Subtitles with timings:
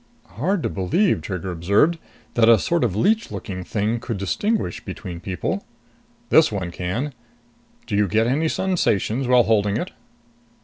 [0.29, 1.99] "Hard to believe," Trigger observed,
[2.33, 5.63] "that a sort of leech looking thing could distinguish between people."
[6.29, 7.13] "This one can.
[7.85, 9.91] Do you get any sensations while holding it?"